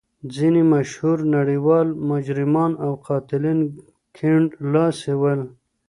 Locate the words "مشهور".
0.73-1.17